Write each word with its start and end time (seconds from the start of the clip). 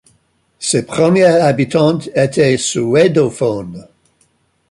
Ses 0.57 0.83
premiers 0.87 1.25
habitants 1.25 1.99
étaient 2.15 2.57
suédophones. 2.57 3.87